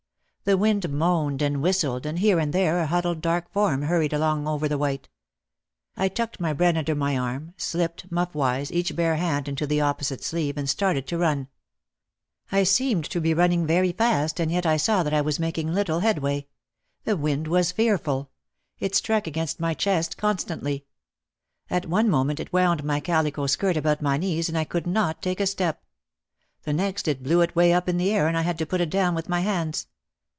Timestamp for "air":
28.11-28.27